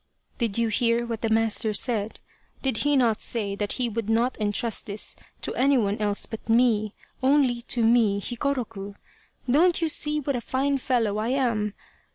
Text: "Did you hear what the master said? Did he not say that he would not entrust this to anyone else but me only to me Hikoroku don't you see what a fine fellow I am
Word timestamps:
"Did 0.39 0.57
you 0.57 0.69
hear 0.69 1.05
what 1.05 1.21
the 1.21 1.29
master 1.29 1.75
said? 1.75 2.19
Did 2.63 2.77
he 2.77 2.95
not 2.95 3.21
say 3.21 3.53
that 3.55 3.73
he 3.73 3.87
would 3.87 4.09
not 4.09 4.35
entrust 4.41 4.87
this 4.87 5.15
to 5.41 5.53
anyone 5.53 5.99
else 5.99 6.25
but 6.25 6.49
me 6.49 6.95
only 7.21 7.61
to 7.67 7.83
me 7.83 8.19
Hikoroku 8.19 8.95
don't 9.47 9.79
you 9.79 9.89
see 9.89 10.19
what 10.19 10.35
a 10.35 10.41
fine 10.41 10.79
fellow 10.79 11.19
I 11.19 11.27
am 11.29 11.75